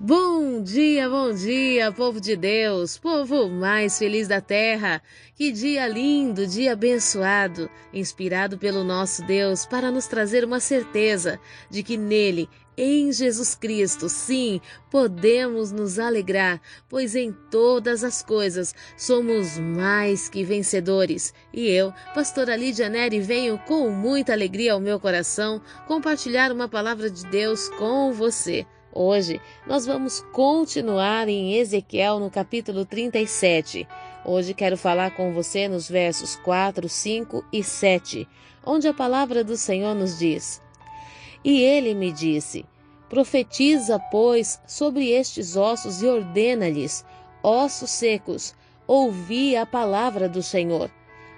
Bom 0.00 0.60
dia, 0.60 1.08
bom 1.08 1.32
dia, 1.32 1.92
povo 1.92 2.20
de 2.20 2.34
Deus, 2.34 2.98
povo 2.98 3.48
mais 3.48 3.96
feliz 3.96 4.26
da 4.26 4.40
terra. 4.40 5.00
Que 5.36 5.52
dia 5.52 5.86
lindo, 5.86 6.48
dia 6.48 6.72
abençoado, 6.72 7.70
inspirado 7.92 8.58
pelo 8.58 8.82
nosso 8.82 9.24
Deus 9.24 9.64
para 9.64 9.92
nos 9.92 10.08
trazer 10.08 10.44
uma 10.44 10.58
certeza 10.58 11.38
de 11.70 11.84
que 11.84 11.96
nele, 11.96 12.48
em 12.76 13.12
Jesus 13.12 13.54
Cristo, 13.54 14.08
sim, 14.08 14.60
podemos 14.90 15.70
nos 15.70 16.00
alegrar, 16.00 16.60
pois 16.88 17.14
em 17.14 17.32
todas 17.48 18.02
as 18.02 18.20
coisas 18.20 18.74
somos 18.96 19.56
mais 19.58 20.28
que 20.28 20.42
vencedores. 20.42 21.32
E 21.52 21.68
eu, 21.68 21.94
pastora 22.12 22.56
Lídia 22.56 22.88
Neri, 22.88 23.20
venho 23.20 23.58
com 23.58 23.88
muita 23.90 24.32
alegria 24.32 24.72
ao 24.72 24.80
meu 24.80 24.98
coração 24.98 25.62
compartilhar 25.86 26.50
uma 26.50 26.68
palavra 26.68 27.08
de 27.08 27.24
Deus 27.28 27.68
com 27.68 28.12
você. 28.12 28.66
Hoje 28.96 29.40
nós 29.66 29.84
vamos 29.84 30.20
continuar 30.32 31.28
em 31.28 31.54
Ezequiel 31.54 32.20
no 32.20 32.30
capítulo 32.30 32.84
37. 32.84 33.88
Hoje 34.24 34.54
quero 34.54 34.76
falar 34.76 35.16
com 35.16 35.32
você 35.32 35.66
nos 35.66 35.88
versos 35.88 36.36
4, 36.36 36.88
5 36.88 37.44
e 37.52 37.64
7, 37.64 38.28
onde 38.64 38.86
a 38.86 38.94
palavra 38.94 39.42
do 39.42 39.56
Senhor 39.56 39.96
nos 39.96 40.16
diz: 40.16 40.62
E 41.42 41.60
ele 41.60 41.92
me 41.92 42.12
disse: 42.12 42.64
Profetiza, 43.08 43.98
pois, 44.12 44.60
sobre 44.64 45.10
estes 45.10 45.56
ossos 45.56 46.00
e 46.00 46.06
ordena-lhes: 46.06 47.04
Ossos 47.42 47.90
secos, 47.90 48.54
ouvi 48.86 49.56
a 49.56 49.66
palavra 49.66 50.28
do 50.28 50.40
Senhor. 50.40 50.88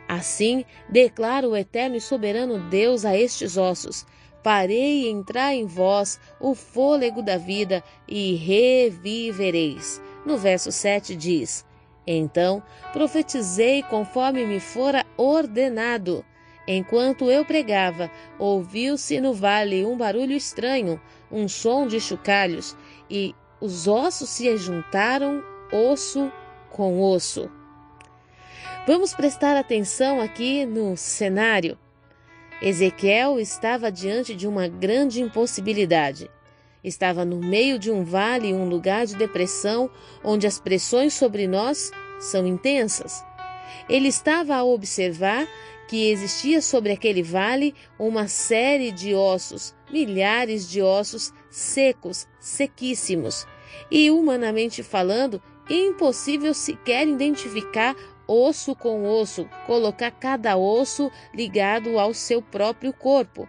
Assim 0.06 0.62
declara 0.90 1.48
o 1.48 1.56
eterno 1.56 1.96
e 1.96 2.02
soberano 2.02 2.68
Deus 2.68 3.06
a 3.06 3.16
estes 3.16 3.56
ossos: 3.56 4.04
farei 4.46 5.08
entrar 5.08 5.56
em 5.56 5.66
vós 5.66 6.20
o 6.38 6.54
fôlego 6.54 7.20
da 7.20 7.36
vida 7.36 7.82
e 8.06 8.36
revivereis. 8.36 10.00
No 10.24 10.38
verso 10.38 10.70
7 10.70 11.16
diz: 11.16 11.66
Então 12.06 12.62
profetizei 12.92 13.82
conforme 13.82 14.46
me 14.46 14.60
fora 14.60 15.04
ordenado. 15.16 16.24
Enquanto 16.64 17.28
eu 17.28 17.44
pregava, 17.44 18.08
ouviu-se 18.38 19.20
no 19.20 19.34
vale 19.34 19.84
um 19.84 19.96
barulho 19.96 20.32
estranho, 20.32 21.00
um 21.28 21.48
som 21.48 21.84
de 21.84 21.98
chocalhos, 21.98 22.76
e 23.10 23.34
os 23.60 23.88
ossos 23.88 24.28
se 24.28 24.56
juntaram 24.56 25.42
osso 25.72 26.30
com 26.70 27.00
osso. 27.02 27.50
Vamos 28.86 29.12
prestar 29.12 29.56
atenção 29.56 30.20
aqui 30.20 30.64
no 30.64 30.96
cenário. 30.96 31.76
Ezequiel 32.60 33.38
estava 33.38 33.92
diante 33.92 34.34
de 34.34 34.48
uma 34.48 34.66
grande 34.66 35.20
impossibilidade. 35.20 36.30
Estava 36.82 37.24
no 37.24 37.38
meio 37.38 37.78
de 37.78 37.90
um 37.90 38.02
vale, 38.02 38.54
um 38.54 38.68
lugar 38.68 39.06
de 39.06 39.16
depressão, 39.16 39.90
onde 40.24 40.46
as 40.46 40.58
pressões 40.58 41.12
sobre 41.12 41.46
nós 41.46 41.90
são 42.18 42.46
intensas. 42.46 43.22
Ele 43.88 44.08
estava 44.08 44.54
a 44.54 44.64
observar 44.64 45.46
que 45.86 46.10
existia 46.10 46.62
sobre 46.62 46.92
aquele 46.92 47.22
vale 47.22 47.74
uma 47.98 48.26
série 48.26 48.90
de 48.90 49.14
ossos, 49.14 49.74
milhares 49.90 50.68
de 50.68 50.80
ossos 50.80 51.32
secos, 51.50 52.26
sequíssimos, 52.40 53.46
e 53.90 54.10
humanamente 54.10 54.82
falando, 54.82 55.42
impossível 55.68 56.54
sequer 56.54 57.06
identificar 57.06 57.94
osso 58.26 58.74
com 58.74 59.08
osso, 59.08 59.48
colocar 59.66 60.10
cada 60.10 60.56
osso 60.56 61.10
ligado 61.32 61.98
ao 61.98 62.12
seu 62.12 62.42
próprio 62.42 62.92
corpo. 62.92 63.48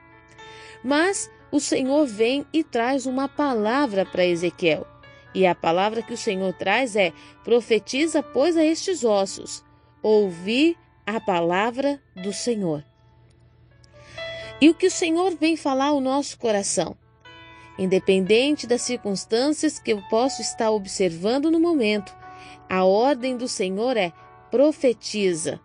Mas 0.84 1.30
o 1.52 1.60
Senhor 1.60 2.06
vem 2.06 2.46
e 2.54 2.64
traz 2.64 3.06
uma 3.06 3.28
palavra 3.28 4.06
para 4.06 4.26
Ezequiel. 4.26 4.86
E 5.34 5.46
a 5.46 5.54
palavra 5.54 6.02
que 6.02 6.14
o 6.14 6.18
Senhor 6.18 6.54
traz 6.54 6.96
é: 6.96 7.14
profetiza, 7.44 8.24
pois, 8.24 8.58
a 8.58 8.64
estes 8.64 9.04
ossos, 9.04 9.64
ouvi 10.02 10.78
a 11.06 11.20
palavra 11.20 12.02
do 12.16 12.34
Senhor. 12.34 12.84
E 14.60 14.70
o 14.70 14.74
que 14.74 14.88
o 14.88 14.92
Senhor 14.92 15.36
vem 15.36 15.56
falar 15.56 15.88
ao 15.88 16.02
nosso 16.02 16.38
coração? 16.38 16.98
Independente 17.78 18.66
das 18.66 18.82
circunstâncias 18.82 19.78
que 19.78 19.94
eu 19.94 20.02
posso 20.10 20.42
estar 20.42 20.72
observando 20.72 21.52
no 21.52 21.60
momento, 21.60 22.16
a 22.68 22.84
ordem 22.84 23.38
do 23.38 23.48
Senhor 23.48 23.96
é 23.96 24.12
profetiza. 24.50 25.60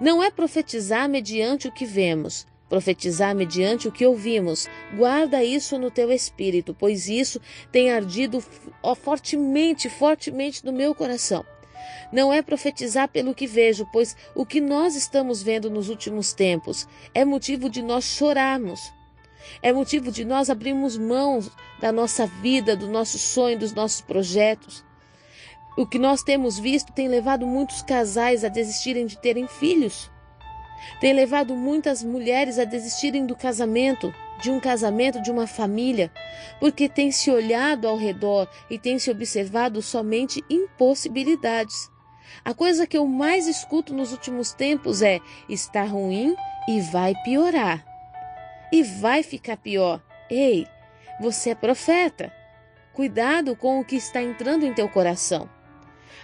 Não 0.00 0.22
é 0.22 0.30
profetizar 0.30 1.08
mediante 1.08 1.68
o 1.68 1.72
que 1.72 1.84
vemos, 1.84 2.46
profetizar 2.68 3.34
mediante 3.34 3.86
o 3.86 3.92
que 3.92 4.06
ouvimos. 4.06 4.68
Guarda 4.96 5.44
isso 5.44 5.78
no 5.78 5.90
teu 5.90 6.10
espírito, 6.10 6.74
pois 6.78 7.08
isso 7.08 7.40
tem 7.70 7.92
ardido 7.92 8.42
fortemente, 8.96 9.88
fortemente 9.88 10.64
no 10.64 10.72
meu 10.72 10.94
coração. 10.94 11.44
Não 12.12 12.32
é 12.32 12.42
profetizar 12.42 13.08
pelo 13.08 13.34
que 13.34 13.46
vejo, 13.46 13.86
pois 13.92 14.16
o 14.34 14.44
que 14.44 14.60
nós 14.60 14.94
estamos 14.96 15.42
vendo 15.42 15.70
nos 15.70 15.88
últimos 15.88 16.32
tempos 16.32 16.86
é 17.14 17.24
motivo 17.24 17.70
de 17.70 17.82
nós 17.82 18.04
chorarmos. 18.04 18.92
É 19.62 19.72
motivo 19.72 20.10
de 20.10 20.24
nós 20.24 20.48
abrirmos 20.48 20.96
mãos 20.96 21.50
da 21.80 21.92
nossa 21.92 22.26
vida, 22.26 22.76
do 22.76 22.86
nosso 22.86 23.18
sonho, 23.18 23.58
dos 23.58 23.72
nossos 23.72 24.00
projetos. 24.00 24.84
O 25.74 25.86
que 25.86 25.98
nós 25.98 26.22
temos 26.22 26.58
visto 26.58 26.92
tem 26.92 27.08
levado 27.08 27.46
muitos 27.46 27.80
casais 27.80 28.44
a 28.44 28.48
desistirem 28.48 29.06
de 29.06 29.16
terem 29.16 29.48
filhos. 29.48 30.10
Tem 31.00 31.14
levado 31.14 31.54
muitas 31.54 32.02
mulheres 32.02 32.58
a 32.58 32.64
desistirem 32.64 33.24
do 33.24 33.34
casamento, 33.34 34.12
de 34.42 34.50
um 34.50 34.60
casamento, 34.60 35.22
de 35.22 35.30
uma 35.30 35.46
família, 35.46 36.12
porque 36.60 36.88
tem 36.88 37.10
se 37.10 37.30
olhado 37.30 37.88
ao 37.88 37.96
redor 37.96 38.50
e 38.68 38.78
tem 38.78 38.98
se 38.98 39.10
observado 39.10 39.80
somente 39.80 40.44
impossibilidades. 40.50 41.90
A 42.44 42.52
coisa 42.52 42.86
que 42.86 42.98
eu 42.98 43.06
mais 43.06 43.46
escuto 43.46 43.94
nos 43.94 44.12
últimos 44.12 44.52
tempos 44.52 45.00
é: 45.00 45.20
está 45.48 45.84
ruim 45.84 46.36
e 46.68 46.80
vai 46.80 47.14
piorar. 47.24 47.82
E 48.70 48.82
vai 48.82 49.22
ficar 49.22 49.56
pior. 49.56 50.02
Ei, 50.28 50.66
você 51.20 51.50
é 51.50 51.54
profeta. 51.54 52.32
Cuidado 52.92 53.56
com 53.56 53.80
o 53.80 53.84
que 53.84 53.96
está 53.96 54.22
entrando 54.22 54.66
em 54.66 54.74
teu 54.74 54.88
coração. 54.88 55.48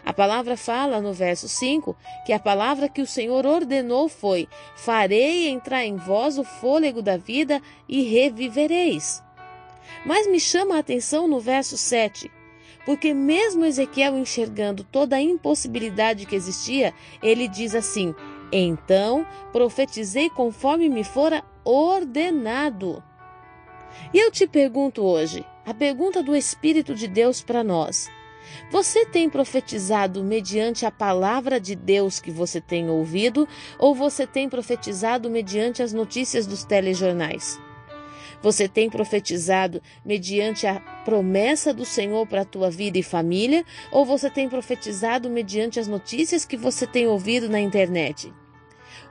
A 0.04 0.12
palavra 0.12 0.56
fala 0.56 1.00
no 1.00 1.12
verso 1.12 1.48
5 1.48 1.97
que 2.25 2.32
a 2.32 2.38
palavra 2.38 2.88
que 2.88 3.03
o 3.03 3.06
Senhor 3.06 3.44
ordenou 3.47 4.09
foi: 4.09 4.48
Farei 4.76 5.48
entrar 5.48 5.84
em 5.84 5.97
vós 5.97 6.38
o 6.38 6.44
fôlego 6.44 7.03
da 7.03 7.16
vida 7.16 7.60
e 7.88 8.03
revivereis. 8.03 9.22
Mas 10.04 10.26
me 10.26 10.38
chama 10.38 10.76
a 10.76 10.81
atenção 10.81 11.26
no 11.26 11.41
verso 11.41 11.76
7, 11.76 12.31
porque 12.84 13.12
mesmo 13.12 13.64
Ezequiel 13.64 14.16
enxergando 14.16 14.84
toda 14.84 15.16
a 15.16 15.20
impossibilidade 15.20 16.26
que 16.26 16.37
existia, 16.37 16.94
ele 17.22 17.48
diz 17.48 17.75
assim: 17.75 18.14
Então 18.53 19.26
profetizei 19.53 20.31
conforme 20.31 20.88
me 20.88 21.04
fora 21.04 21.42
ordenado. 21.64 23.03
E 24.12 24.19
eu 24.19 24.31
te 24.31 24.47
pergunto 24.47 25.03
hoje, 25.03 25.44
a 25.66 25.75
pergunta 25.75 26.22
do 26.22 26.37
Espírito 26.37 26.94
de 26.94 27.08
Deus 27.08 27.42
para 27.42 27.64
nós: 27.64 28.08
você 28.70 29.06
tem 29.06 29.28
profetizado 29.28 30.22
mediante 30.22 30.84
a 30.84 30.91
palavra 30.91 31.60
de 31.60 31.75
Deus 31.75 32.20
que 32.20 32.31
você 32.31 32.60
tem 32.60 32.88
ouvido 32.91 33.48
ou 33.78 33.94
você 33.94 34.26
tem 34.26 34.48
profetizado 34.48 35.31
mediante 35.31 35.82
as 35.82 35.92
notícias 35.92 36.47
dos 36.47 36.64
telejornais? 36.64 37.58
Você 38.41 38.69
tem 38.69 38.88
profetizado 38.88 39.82
mediante 40.04 40.66
a 40.66 40.78
promessa 41.04 41.75
do 41.75 41.84
Senhor 41.84 42.26
para 42.26 42.42
a 42.42 42.44
tua 42.44 42.70
vida 42.70 42.98
e 42.98 43.03
família 43.03 43.64
ou 43.91 44.04
você 44.04 44.31
tem 44.31 44.48
profetizado 44.48 45.28
mediante 45.28 45.81
as 45.81 45.88
notícias 45.88 46.44
que 46.44 46.56
você 46.56 46.87
tem 46.87 47.06
ouvido 47.06 47.48
na 47.48 47.60
internet? 47.60 48.32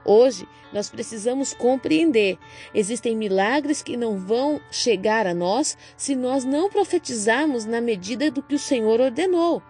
Hoje, 0.08 0.48
nós 0.72 0.90
precisamos 0.90 1.54
compreender: 1.54 2.40
existem 2.74 3.14
milagres 3.14 3.84
que 3.84 3.98
não 3.98 4.18
vão 4.18 4.62
chegar 4.72 5.28
a 5.28 5.34
nós 5.34 5.78
se 5.98 6.16
nós 6.16 6.46
não 6.46 6.70
profetizarmos 6.70 7.66
na 7.66 7.82
medida 7.82 8.32
do 8.32 8.42
que 8.42 8.56
o 8.56 8.60
Senhor 8.60 9.02
ordenou. 9.02 9.62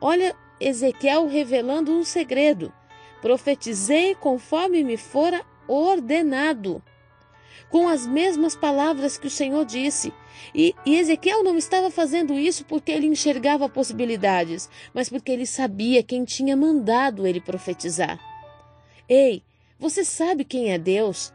Olha 0.00 0.34
Ezequiel 0.58 1.28
revelando 1.28 1.92
um 1.92 2.02
segredo: 2.02 2.72
profetizei 3.20 4.14
conforme 4.14 4.82
me 4.82 4.96
fora 4.96 5.44
ordenado. 5.68 6.82
Com 7.68 7.86
as 7.86 8.06
mesmas 8.06 8.56
palavras 8.56 9.18
que 9.18 9.26
o 9.26 9.30
Senhor 9.30 9.66
disse. 9.66 10.14
E, 10.54 10.74
e 10.86 10.96
Ezequiel 10.96 11.44
não 11.44 11.58
estava 11.58 11.90
fazendo 11.90 12.32
isso 12.32 12.64
porque 12.64 12.90
ele 12.90 13.06
enxergava 13.06 13.68
possibilidades, 13.68 14.70
mas 14.94 15.10
porque 15.10 15.30
ele 15.30 15.44
sabia 15.44 16.02
quem 16.02 16.24
tinha 16.24 16.56
mandado 16.56 17.26
ele 17.26 17.42
profetizar. 17.42 18.18
Ei, 19.06 19.42
você 19.78 20.04
sabe 20.04 20.44
quem 20.44 20.72
é 20.72 20.78
Deus? 20.78 21.32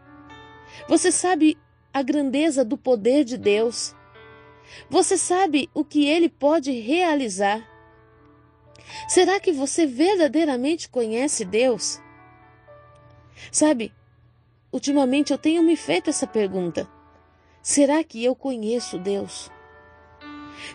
Você 0.88 1.12
sabe 1.12 1.58
a 1.94 2.02
grandeza 2.02 2.66
do 2.66 2.78
poder 2.78 3.24
de 3.24 3.38
Deus? 3.38 3.96
Você 4.90 5.18
sabe 5.18 5.70
o 5.74 5.86
que 5.86 6.06
ele 6.06 6.28
pode 6.28 6.72
realizar? 6.72 7.66
Será 9.08 9.40
que 9.40 9.52
você 9.52 9.86
verdadeiramente 9.86 10.90
conhece 10.90 11.46
Deus? 11.46 12.02
Sabe, 13.52 13.94
ultimamente 14.72 15.32
eu 15.32 15.38
tenho 15.38 15.64
me 15.64 15.76
feito 15.76 16.10
essa 16.10 16.28
pergunta: 16.28 16.88
será 17.62 18.04
que 18.04 18.24
eu 18.24 18.36
conheço 18.36 18.98
Deus? 18.98 19.50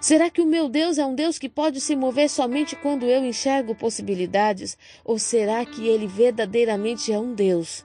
Será 0.01 0.31
que 0.31 0.41
o 0.41 0.47
meu 0.47 0.69
Deus 0.69 0.99
é 0.99 1.07
um 1.07 1.15
Deus 1.15 1.39
que 1.39 1.49
pode 1.49 1.81
se 1.81 1.97
mover 1.97 2.29
somente 2.29 2.77
quando 2.77 3.07
eu 3.07 3.25
enxergo 3.25 3.75
possibilidades? 3.75 4.77
Ou 5.05 5.19
será 5.19 5.65
que 5.65 5.87
ele 5.87 6.07
verdadeiramente 6.07 7.13
é 7.13 7.19
um 7.19 7.35
Deus 7.35 7.85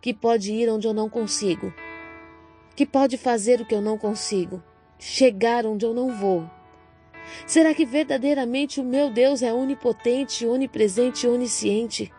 que 0.00 0.14
pode 0.14 0.52
ir 0.52 0.68
onde 0.68 0.86
eu 0.86 0.94
não 0.94 1.08
consigo? 1.08 1.72
Que 2.74 2.86
pode 2.86 3.16
fazer 3.16 3.60
o 3.60 3.66
que 3.66 3.74
eu 3.74 3.80
não 3.80 3.98
consigo? 3.98 4.62
Chegar 4.98 5.66
onde 5.66 5.84
eu 5.84 5.92
não 5.92 6.16
vou? 6.16 6.48
Será 7.46 7.74
que 7.74 7.84
verdadeiramente 7.84 8.80
o 8.80 8.84
meu 8.84 9.10
Deus 9.10 9.42
é 9.42 9.52
onipotente, 9.52 10.46
onipresente 10.46 11.26
e 11.26 11.28
onisciente? 11.28 12.12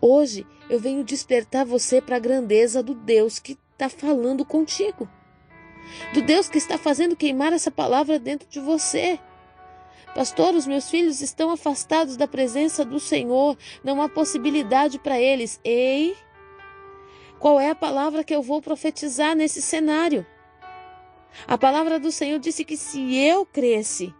Hoje 0.00 0.46
eu 0.68 0.78
venho 0.78 1.04
despertar 1.04 1.64
você 1.64 2.00
para 2.00 2.16
a 2.16 2.20
grandeza 2.20 2.82
do 2.82 2.94
Deus 2.94 3.38
que 3.38 3.58
está 3.72 3.88
falando 3.88 4.44
contigo 4.44 5.08
do 6.12 6.22
Deus 6.22 6.48
que 6.48 6.58
está 6.58 6.78
fazendo 6.78 7.16
queimar 7.16 7.52
essa 7.52 7.70
palavra 7.70 8.18
dentro 8.18 8.48
de 8.48 8.60
você. 8.60 9.18
Pastor, 10.14 10.54
os 10.54 10.66
meus 10.66 10.90
filhos 10.90 11.22
estão 11.22 11.50
afastados 11.50 12.16
da 12.16 12.28
presença 12.28 12.84
do 12.84 13.00
Senhor, 13.00 13.56
não 13.82 14.02
há 14.02 14.08
possibilidade 14.08 14.98
para 14.98 15.18
eles. 15.18 15.58
Ei, 15.64 16.14
qual 17.38 17.58
é 17.58 17.70
a 17.70 17.74
palavra 17.74 18.22
que 18.22 18.34
eu 18.34 18.42
vou 18.42 18.60
profetizar 18.60 19.34
nesse 19.34 19.62
cenário? 19.62 20.26
A 21.46 21.56
palavra 21.56 21.98
do 21.98 22.12
Senhor 22.12 22.38
disse 22.38 22.64
que 22.64 22.76
se 22.76 23.16
eu 23.16 23.46
cresce, 23.46 24.14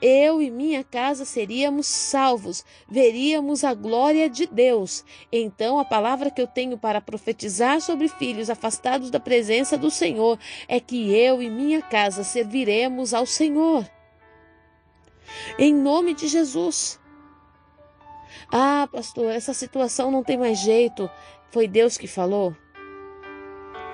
eu 0.00 0.40
e 0.40 0.50
minha 0.50 0.84
casa 0.84 1.24
seríamos 1.24 1.86
salvos, 1.86 2.64
veríamos 2.88 3.64
a 3.64 3.74
glória 3.74 4.28
de 4.30 4.46
Deus. 4.46 5.04
Então, 5.32 5.78
a 5.78 5.84
palavra 5.84 6.30
que 6.30 6.40
eu 6.40 6.46
tenho 6.46 6.78
para 6.78 7.00
profetizar 7.00 7.80
sobre 7.80 8.08
filhos 8.08 8.48
afastados 8.48 9.10
da 9.10 9.18
presença 9.18 9.76
do 9.76 9.90
Senhor 9.90 10.38
é 10.68 10.78
que 10.78 11.14
eu 11.14 11.42
e 11.42 11.50
minha 11.50 11.82
casa 11.82 12.22
serviremos 12.22 13.12
ao 13.12 13.26
Senhor. 13.26 13.88
Em 15.58 15.74
nome 15.74 16.14
de 16.14 16.28
Jesus. 16.28 16.98
Ah, 18.50 18.88
pastor, 18.90 19.30
essa 19.30 19.52
situação 19.52 20.10
não 20.10 20.22
tem 20.22 20.38
mais 20.38 20.58
jeito. 20.58 21.10
Foi 21.50 21.66
Deus 21.66 21.98
que 21.98 22.06
falou? 22.06 22.56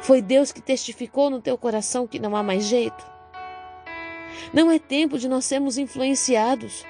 Foi 0.01 0.21
Deus 0.21 0.53
que 0.53 0.61
testificou 0.61 1.31
no 1.31 1.41
teu 1.41 1.57
coração 1.57 2.07
que 2.07 2.19
não 2.19 2.37
há 2.37 2.43
mais 2.43 2.65
jeito? 2.65 3.14
Não 4.53 4.71
é 4.71 4.79
tempo 4.79 5.19
de 5.19 5.29
nós 5.29 5.45
sermos 5.45 5.79
influenciados 5.79 6.85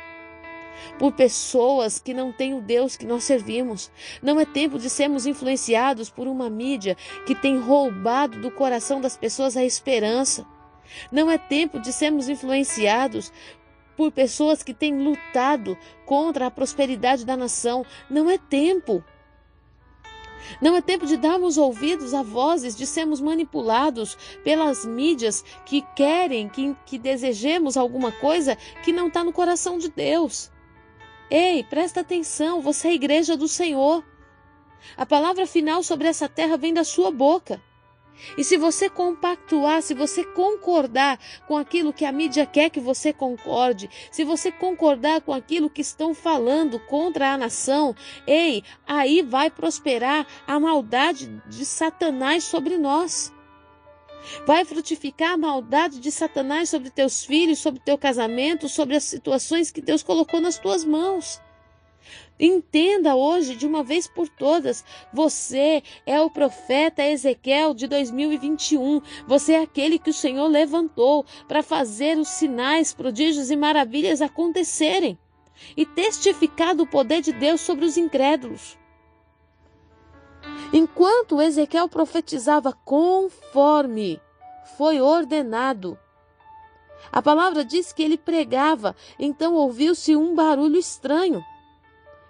por 0.99 1.12
pessoas 1.12 1.99
que 1.99 2.14
não 2.14 2.32
têm 2.32 2.55
o 2.55 2.61
Deus 2.61 2.96
que 2.96 3.06
nós 3.06 3.25
servimos. 3.25 3.91
Não 4.23 4.38
é 4.38 4.44
tempo 4.44 4.79
de 4.79 4.91
sermos 4.91 5.26
influenciados 5.26 6.11
por 6.11 6.26
uma 6.26 6.50
mídia 6.50 6.96
que 7.26 7.35
tem 7.35 7.58
roubado 7.58 8.41
do 8.41 8.50
coração 8.50 9.00
das 9.00 9.17
pessoas 9.17 9.56
a 9.56 9.64
esperança. 9.64 10.46
Não 11.11 11.31
é 11.31 11.38
tempo 11.38 11.81
de 11.81 11.93
sermos 11.93 12.29
influenciados 12.29 13.32
por 13.97 14.11
pessoas 14.12 14.62
que 14.62 14.75
têm 14.75 15.02
lutado 15.02 15.76
contra 16.05 16.47
a 16.47 16.50
prosperidade 16.50 17.25
da 17.25 17.37
nação. 17.37 17.85
Não 18.11 18.29
é 18.29 18.38
tempo. 18.38 19.02
Não 20.61 20.76
é 20.76 20.81
tempo 20.81 21.06
de 21.06 21.17
darmos 21.17 21.56
ouvidos 21.56 22.14
a 22.14 22.23
vozes, 22.23 22.76
de 22.76 22.87
sermos 22.87 23.20
manipulados 23.20 24.17
pelas 24.43 24.85
mídias 24.85 25.44
que 25.64 25.82
querem 25.94 26.49
que, 26.49 26.76
que 26.87 26.99
desejemos 26.99 27.76
alguma 27.76 28.12
coisa 28.12 28.56
que 28.82 28.93
não 28.93 29.08
está 29.08 29.25
no 29.25 29.32
coração 29.32 29.79
de 29.79 29.88
Deus. 29.88 30.50
Ei, 31.31 31.64
presta 31.64 32.00
atenção, 32.00 32.61
você 32.61 32.88
é 32.88 32.91
a 32.91 32.94
igreja 32.94 33.37
do 33.37 33.49
Senhor. 33.49 34.05
A 34.96 35.06
palavra 35.06 35.46
final 35.46 35.82
sobre 35.82 36.08
essa 36.08 36.29
terra 36.29 36.56
vem 36.56 36.75
da 36.75 36.85
sua 36.85 37.11
boca. 37.11 37.61
E 38.37 38.44
se 38.44 38.56
você 38.56 38.88
compactuar, 38.88 39.82
se 39.82 39.94
você 39.94 40.25
concordar 40.25 41.19
com 41.46 41.56
aquilo 41.56 41.93
que 41.93 42.05
a 42.05 42.12
mídia 42.12 42.46
quer 42.46 42.70
que 42.70 42.81
você 42.81 43.12
concorde, 43.12 43.90
se 44.11 44.25
você 44.25 44.50
concordar 44.50 45.20
com 45.20 45.32
aquilo 45.32 45.70
que 45.70 45.81
estão 45.81 46.14
falando 46.14 46.78
contra 46.81 47.32
a 47.32 47.38
nação, 47.38 47.94
ei, 48.26 48.62
aí 48.87 49.22
vai 49.22 49.50
prosperar 49.50 50.26
a 50.46 50.58
maldade 50.58 51.43
de 51.49 51.64
Satanás 51.64 52.44
sobre 52.44 52.78
nós. 52.78 53.32
Vai 54.46 54.64
frutificar 54.64 55.32
a 55.32 55.37
maldade 55.37 56.00
de 56.00 56.11
Satanás 56.11 56.70
sobre 56.70 56.90
teus 56.90 57.25
filhos, 57.25 57.58
sobre 57.58 57.81
teu 57.81 57.99
casamento, 57.99 58.69
sobre 58.69 58.96
as 58.96 59.05
situações 59.05 59.70
que 59.70 59.82
Deus 59.82 60.02
colocou 60.02 60.40
nas 60.40 60.58
tuas 60.58 60.84
mãos. 60.84 61.40
Entenda 62.38 63.14
hoje, 63.14 63.54
de 63.54 63.66
uma 63.66 63.82
vez 63.82 64.08
por 64.08 64.28
todas, 64.28 64.84
você 65.12 65.82
é 66.04 66.20
o 66.20 66.30
profeta 66.30 67.02
Ezequiel 67.02 67.72
de 67.74 67.86
2021. 67.86 69.00
Você 69.26 69.52
é 69.52 69.62
aquele 69.62 69.98
que 69.98 70.10
o 70.10 70.14
Senhor 70.14 70.48
levantou 70.48 71.24
para 71.46 71.62
fazer 71.62 72.18
os 72.18 72.28
sinais, 72.28 72.92
prodígios 72.92 73.50
e 73.50 73.56
maravilhas 73.56 74.20
acontecerem 74.20 75.18
e 75.76 75.86
testificar 75.86 76.74
do 76.74 76.86
poder 76.86 77.20
de 77.20 77.32
Deus 77.32 77.60
sobre 77.60 77.84
os 77.84 77.96
incrédulos. 77.96 78.76
Enquanto 80.72 81.40
Ezequiel 81.40 81.88
profetizava 81.88 82.72
conforme 82.84 84.20
foi 84.76 85.00
ordenado, 85.00 85.96
a 87.12 87.22
palavra 87.22 87.64
diz 87.64 87.92
que 87.92 88.02
ele 88.02 88.18
pregava, 88.18 88.96
então 89.18 89.54
ouviu-se 89.54 90.16
um 90.16 90.34
barulho 90.34 90.76
estranho. 90.76 91.44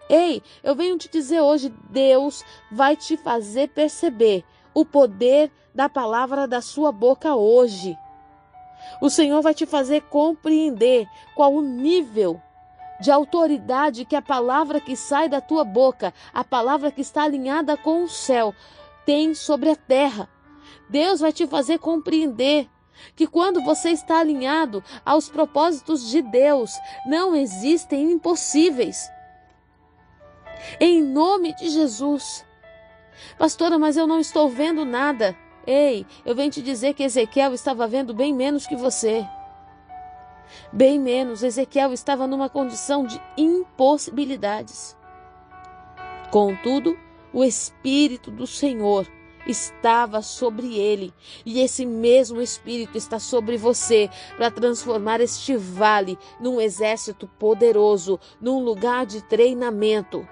Ei, 0.09 0.43
eu 0.63 0.75
venho 0.75 0.99
te 0.99 1.09
dizer 1.09 1.41
hoje: 1.41 1.73
Deus 1.91 2.45
vai 2.71 2.97
te 2.97 3.17
fazer 3.17 3.69
perceber 3.69 4.45
o 4.73 4.85
poder 4.85 5.51
da 5.75 5.89
palavra 5.89 6.47
da 6.47 6.61
sua 6.61 6.93
boca 6.93 7.35
hoje. 7.35 7.97
O 9.01 9.09
Senhor 9.09 9.41
vai 9.43 9.55
te 9.55 9.67
fazer 9.67 10.03
compreender 10.03 11.09
qual 11.35 11.55
o 11.55 11.63
nível 11.63 12.41
de 13.01 13.11
autoridade 13.11 14.05
que 14.05 14.15
a 14.15 14.23
palavra 14.23 14.81
que 14.81 14.97
sai 14.97 15.29
da 15.29 15.41
tua 15.41 15.65
boca, 15.65 16.13
a 16.33 16.45
palavra 16.45 16.91
que 16.91 17.01
está 17.01 17.25
alinhada 17.25 17.77
com 17.77 18.05
o 18.05 18.09
céu, 18.09 18.55
tem 19.05 19.35
sobre 19.35 19.71
a 19.71 19.77
terra. 19.77 20.29
Deus 20.89 21.21
vai 21.21 21.33
te 21.33 21.47
fazer 21.47 21.79
compreender 21.79 22.69
que 23.17 23.27
quando 23.27 23.61
você 23.63 23.91
está 23.91 24.19
alinhado 24.19 24.83
aos 25.05 25.29
propósitos 25.29 26.09
de 26.09 26.23
Deus, 26.23 26.73
não 27.07 27.35
existem 27.35 28.13
impossíveis. 28.13 29.11
Em 30.81 31.03
nome 31.03 31.55
de 31.55 31.69
Jesus. 31.69 32.45
Pastora, 33.39 33.79
mas 33.79 33.97
eu 33.97 34.07
não 34.07 34.19
estou 34.19 34.49
vendo 34.49 34.85
nada. 34.85 35.37
Ei, 35.67 36.07
eu 36.25 36.35
venho 36.35 36.51
te 36.51 36.61
dizer 36.61 36.95
que 36.95 37.03
Ezequiel 37.03 37.55
estava 37.55 37.87
vendo 37.87 38.13
bem 38.13 38.35
menos 38.35 38.67
que 38.67 38.77
você. 38.77 39.27
Bem 40.73 40.99
menos, 40.99 41.43
Ezequiel 41.43 41.93
estava 41.93 42.27
numa 42.27 42.49
condição 42.49 43.07
de 43.07 43.21
impossibilidades. 43.37 44.97
Contudo, 46.31 46.99
o 47.33 47.45
Espírito 47.45 48.31
do 48.31 48.47
Senhor 48.47 49.07
estava 49.47 50.23
sobre 50.23 50.77
ele, 50.79 51.13
e 51.45 51.61
esse 51.61 51.85
mesmo 51.85 52.41
Espírito 52.41 52.97
está 52.97 53.19
sobre 53.19 53.57
você 53.57 54.09
para 54.37 54.51
transformar 54.51 55.21
este 55.21 55.57
vale 55.57 56.19
num 56.41 56.61
exército 56.61 57.29
poderoso, 57.39 58.19
num 58.41 58.63
lugar 58.63 59.07
de 59.07 59.23
treinamento. 59.23 60.27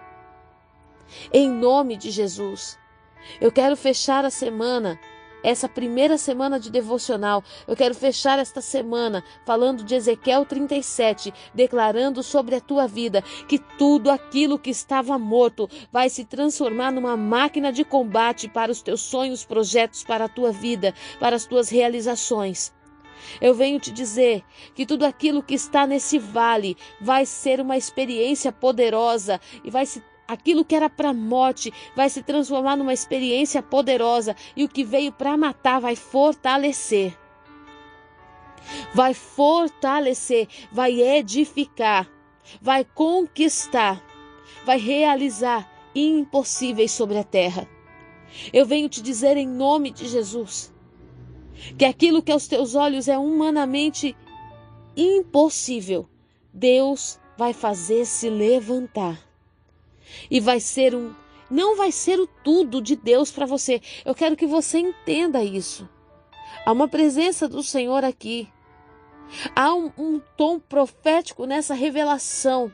Em 1.32 1.50
nome 1.50 1.96
de 1.96 2.10
Jesus. 2.10 2.78
Eu 3.40 3.52
quero 3.52 3.76
fechar 3.76 4.24
a 4.24 4.30
semana, 4.30 4.98
essa 5.42 5.68
primeira 5.68 6.18
semana 6.18 6.58
de 6.58 6.70
devocional. 6.70 7.42
Eu 7.66 7.76
quero 7.76 7.94
fechar 7.94 8.38
esta 8.38 8.60
semana 8.60 9.24
falando 9.44 9.84
de 9.84 9.94
Ezequiel 9.94 10.44
37, 10.44 11.32
declarando 11.54 12.22
sobre 12.22 12.54
a 12.54 12.60
tua 12.60 12.86
vida 12.86 13.22
que 13.48 13.58
tudo 13.58 14.10
aquilo 14.10 14.58
que 14.58 14.70
estava 14.70 15.18
morto 15.18 15.68
vai 15.90 16.08
se 16.08 16.24
transformar 16.24 16.92
numa 16.92 17.16
máquina 17.16 17.72
de 17.72 17.84
combate 17.84 18.48
para 18.48 18.72
os 18.72 18.82
teus 18.82 19.00
sonhos, 19.00 19.44
projetos, 19.44 20.04
para 20.04 20.24
a 20.24 20.28
tua 20.28 20.52
vida, 20.52 20.94
para 21.18 21.36
as 21.36 21.44
tuas 21.44 21.68
realizações. 21.68 22.72
Eu 23.40 23.54
venho 23.54 23.78
te 23.78 23.92
dizer 23.92 24.42
que 24.74 24.84
tudo 24.84 25.04
aquilo 25.04 25.42
que 25.42 25.54
está 25.54 25.86
nesse 25.86 26.18
vale 26.18 26.76
vai 27.00 27.24
ser 27.24 27.60
uma 27.60 27.76
experiência 27.76 28.50
poderosa 28.50 29.40
e 29.64 29.70
vai 29.70 29.86
se 29.86 30.02
Aquilo 30.26 30.64
que 30.64 30.74
era 30.74 30.88
para 30.88 31.12
morte 31.12 31.72
vai 31.94 32.08
se 32.08 32.22
transformar 32.22 32.76
numa 32.76 32.92
experiência 32.92 33.62
poderosa 33.62 34.36
e 34.56 34.64
o 34.64 34.68
que 34.68 34.84
veio 34.84 35.12
para 35.12 35.36
matar 35.36 35.80
vai 35.80 35.96
fortalecer. 35.96 37.18
Vai 38.94 39.12
fortalecer, 39.12 40.48
vai 40.70 41.00
edificar, 41.00 42.08
vai 42.60 42.84
conquistar, 42.84 44.02
vai 44.64 44.78
realizar 44.78 45.68
impossíveis 45.94 46.92
sobre 46.92 47.18
a 47.18 47.24
terra. 47.24 47.68
Eu 48.52 48.64
venho 48.64 48.88
te 48.88 49.02
dizer 49.02 49.36
em 49.36 49.46
nome 49.46 49.90
de 49.90 50.08
Jesus 50.08 50.72
que 51.76 51.84
aquilo 51.84 52.22
que 52.22 52.32
aos 52.32 52.46
teus 52.46 52.74
olhos 52.74 53.08
é 53.08 53.18
humanamente 53.18 54.16
impossível, 54.96 56.08
Deus 56.52 57.18
vai 57.36 57.52
fazer 57.52 58.06
se 58.06 58.30
levantar 58.30 59.31
e 60.30 60.40
vai 60.40 60.60
ser 60.60 60.94
um 60.94 61.14
não 61.50 61.76
vai 61.76 61.92
ser 61.92 62.18
o 62.18 62.26
tudo 62.26 62.80
de 62.80 62.96
Deus 62.96 63.30
para 63.30 63.44
você. 63.44 63.82
Eu 64.06 64.14
quero 64.14 64.34
que 64.34 64.46
você 64.46 64.78
entenda 64.78 65.44
isso. 65.44 65.86
Há 66.64 66.72
uma 66.72 66.88
presença 66.88 67.46
do 67.46 67.62
Senhor 67.62 68.02
aqui. 68.04 68.48
Há 69.54 69.74
um, 69.74 69.92
um 69.98 70.20
tom 70.34 70.58
profético 70.58 71.44
nessa 71.44 71.74
revelação. 71.74 72.72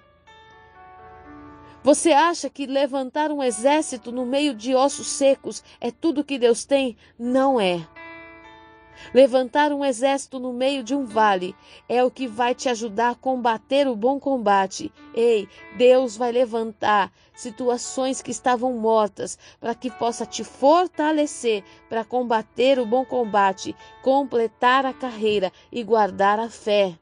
Você 1.83 2.13
acha 2.13 2.49
que 2.49 2.67
levantar 2.67 3.33
um 3.33 3.43
exército 3.43 4.13
no 4.13 4.25
meio 4.25 4.55
de 4.55 4.75
ossos 4.75 5.09
secos 5.09 5.65
é 5.81 5.91
tudo 5.91 6.25
que 6.25 6.39
Deus 6.39 6.65
tem? 6.65 6.97
Não 7.19 7.61
é. 7.61 7.85
Levantar 9.13 9.73
um 9.73 9.85
exército 9.85 10.39
no 10.39 10.53
meio 10.53 10.83
de 10.83 10.95
um 10.95 11.05
vale 11.05 11.55
é 11.89 12.05
o 12.05 12.11
que 12.11 12.27
vai 12.27 12.55
te 12.55 12.69
ajudar 12.69 13.11
a 13.11 13.15
combater 13.15 13.87
o 13.87 13.97
bom 13.97 14.21
combate. 14.21 14.93
Ei, 15.15 15.49
Deus 15.77 16.17
vai 16.17 16.33
levantar 16.33 17.13
situações 17.35 18.21
que 18.21 18.31
estavam 18.31 18.73
mortas 18.73 19.39
para 19.61 19.75
que 19.75 19.91
possa 19.91 20.27
te 20.27 20.45
fortalecer 20.45 21.65
para 21.89 22.05
combater 22.05 22.79
o 22.79 22.87
bom 22.87 23.05
combate, 23.05 23.75
completar 24.03 24.85
a 24.85 24.93
carreira 24.93 25.53
e 25.71 25.83
guardar 25.83 26.39
a 26.39 26.51
fé. 26.51 26.99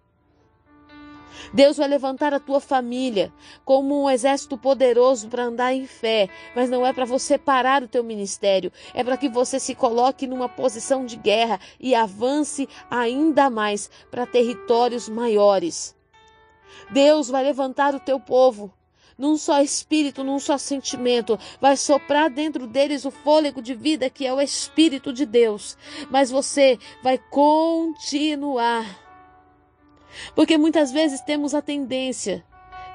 Deus 1.52 1.76
vai 1.76 1.88
levantar 1.88 2.35
a 2.35 2.40
tua 2.40 2.61
família 2.61 3.33
como 3.64 4.02
um 4.02 4.11
exército 4.11 4.57
poderoso 4.57 5.28
para 5.28 5.45
andar 5.45 5.73
em 5.73 5.87
fé, 5.87 6.28
mas 6.55 6.71
não 6.71 6.87
é 6.87 6.93
para 6.93 7.05
você 7.05 7.38
parar 7.38 7.83
o 7.83 7.88
teu 7.88 8.02
ministério, 8.02 8.73
é 8.95 9.02
para 9.02 9.16
que 9.16 9.28
você 9.28 9.59
se 9.59 9.75
coloque 9.75 10.26
numa 10.26 10.49
posição 10.49 11.05
de 11.05 11.16
guerra 11.16 11.61
e 11.81 11.95
avance 11.95 12.69
ainda 12.90 13.50
mais 13.50 13.90
para 14.11 14.26
territórios 14.26 15.09
maiores. 15.09 15.95
Deus 16.90 17.28
vai 17.28 17.45
levantar 17.45 17.95
o 17.95 18.00
teu 18.00 18.21
povo 18.21 18.73
num 19.19 19.37
só 19.37 19.62
espírito, 19.62 20.23
num 20.23 20.38
só 20.38 20.59
sentimento, 20.59 21.38
vai 21.61 21.76
soprar 21.76 22.28
dentro 22.28 22.66
deles 22.66 23.05
o 23.05 23.11
fôlego 23.11 23.62
de 23.62 23.75
vida 23.75 24.11
que 24.11 24.26
é 24.26 24.33
o 24.33 24.40
Espírito 24.40 25.12
de 25.12 25.25
Deus, 25.25 25.76
mas 26.11 26.31
você 26.31 26.78
vai 27.02 27.19
continuar 27.19 29.05
porque 30.35 30.58
muitas 30.58 30.90
vezes 30.92 31.20
temos 31.20 31.54
a 31.54 31.62
tendência 31.62 32.44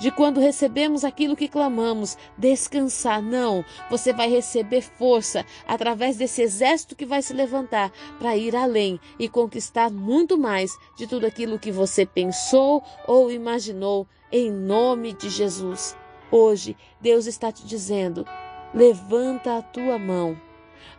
de 0.01 0.09
quando 0.09 0.39
recebemos 0.39 1.05
aquilo 1.05 1.35
que 1.35 1.47
clamamos, 1.47 2.17
descansar. 2.35 3.21
Não, 3.21 3.63
você 3.87 4.11
vai 4.11 4.27
receber 4.27 4.81
força 4.81 5.45
através 5.67 6.17
desse 6.17 6.41
exército 6.41 6.95
que 6.95 7.05
vai 7.05 7.21
se 7.21 7.33
levantar 7.33 7.91
para 8.17 8.35
ir 8.35 8.55
além 8.55 8.99
e 9.19 9.29
conquistar 9.29 9.91
muito 9.91 10.39
mais 10.39 10.75
de 10.97 11.05
tudo 11.05 11.27
aquilo 11.27 11.59
que 11.59 11.71
você 11.71 12.03
pensou 12.03 12.83
ou 13.05 13.31
imaginou, 13.31 14.07
em 14.31 14.49
nome 14.51 15.13
de 15.13 15.29
Jesus. 15.29 15.95
Hoje, 16.31 16.75
Deus 16.99 17.27
está 17.27 17.51
te 17.51 17.63
dizendo: 17.63 18.25
levanta 18.73 19.59
a 19.59 19.61
tua 19.61 19.99
mão, 19.99 20.35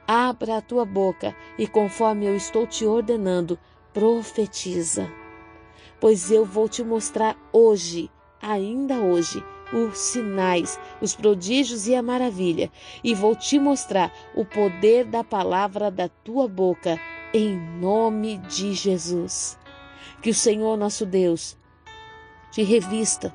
abra 0.06 0.58
a 0.58 0.62
tua 0.62 0.84
boca 0.84 1.34
e, 1.58 1.66
conforme 1.66 2.26
eu 2.26 2.36
estou 2.36 2.68
te 2.68 2.84
ordenando, 2.84 3.58
profetiza 3.92 5.10
pois 6.02 6.32
eu 6.32 6.44
vou 6.44 6.68
te 6.68 6.82
mostrar 6.82 7.36
hoje, 7.52 8.10
ainda 8.40 8.96
hoje, 8.96 9.40
os 9.72 9.96
sinais, 9.96 10.76
os 11.00 11.14
prodígios 11.14 11.86
e 11.86 11.94
a 11.94 12.02
maravilha, 12.02 12.72
e 13.04 13.14
vou 13.14 13.36
te 13.36 13.56
mostrar 13.56 14.12
o 14.34 14.44
poder 14.44 15.04
da 15.04 15.22
palavra 15.22 15.92
da 15.92 16.08
tua 16.08 16.48
boca, 16.48 16.98
em 17.32 17.56
nome 17.78 18.38
de 18.38 18.72
Jesus. 18.72 19.56
Que 20.20 20.30
o 20.30 20.34
Senhor 20.34 20.76
nosso 20.76 21.06
Deus 21.06 21.56
te 22.50 22.64
revista, 22.64 23.32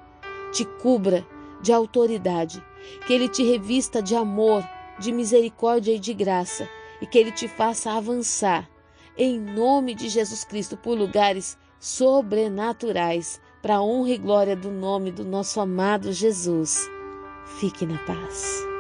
te 0.52 0.66
cubra 0.66 1.26
de 1.62 1.72
autoridade, 1.72 2.62
que 3.06 3.14
Ele 3.14 3.30
te 3.30 3.44
revista 3.44 4.02
de 4.02 4.14
amor, 4.14 4.62
de 5.00 5.14
misericórdia 5.14 5.94
e 5.94 6.00
de 6.00 6.14
graça, 6.14 6.68
e 7.02 7.08
que 7.08 7.18
Ele 7.18 7.32
te 7.32 7.48
faça 7.48 7.94
avançar, 7.94 8.70
em 9.18 9.40
nome 9.40 9.96
de 9.96 10.10
Jesus 10.10 10.44
Cristo, 10.44 10.76
por 10.76 10.98
lugares 10.98 11.58
sobrenaturais 11.80 13.42
para 13.62 13.76
a 13.76 13.82
honra 13.82 14.10
e 14.12 14.18
glória 14.18 14.56
do 14.56 14.72
nome 14.72 15.12
do 15.12 15.26
nosso 15.26 15.60
amado 15.60 16.12
Jesus. 16.12 16.90
Fique 17.60 17.86
na 17.86 17.98
paz. 18.00 18.77